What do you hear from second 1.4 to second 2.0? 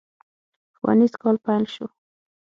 پيل شو.